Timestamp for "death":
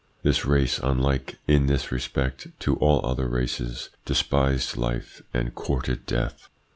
6.07-6.49